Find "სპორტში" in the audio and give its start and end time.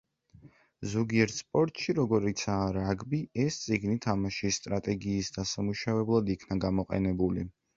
1.39-1.93